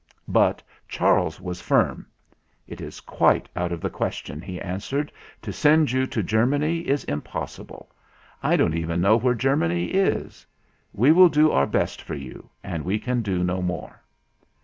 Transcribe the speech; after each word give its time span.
But 0.27 0.63
Charles 0.87 1.39
was 1.39 1.61
firm. 1.61 2.07
"It 2.65 2.81
is 2.81 3.01
quite 3.01 3.47
out 3.55 3.71
of 3.71 3.81
the 3.81 3.89
question," 3.91 4.41
he 4.41 4.59
answered. 4.59 5.11
178 5.41 5.41
THE 5.41 5.43
FLINT 5.43 5.43
HEART 5.43 5.43
"To 5.43 5.59
send 5.59 5.91
you 5.91 6.07
to 6.07 6.23
Germany 6.27 6.79
is 6.87 7.03
impossible. 7.03 7.91
I 8.41 8.55
don't 8.55 8.73
even 8.75 8.99
know 9.01 9.17
where 9.17 9.35
Germany 9.35 9.89
is. 9.91 10.43
We 10.91 11.11
will 11.11 11.29
do 11.29 11.51
our 11.51 11.67
best 11.67 12.01
for 12.01 12.15
you, 12.15 12.49
and 12.63 12.83
we 12.83 12.97
can 12.97 13.21
do 13.21 13.43
no 13.43 13.61
more." 13.61 14.01